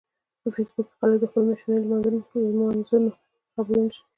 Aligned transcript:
په 0.41 0.47
فېسبوک 0.55 0.85
کې 0.89 0.95
خلک 0.99 1.17
د 1.21 1.25
خپلو 1.29 1.45
میاشتنيو 1.47 1.83
لمانځنو 2.53 3.09
خبرونه 3.55 3.89
شریکوي 3.95 4.07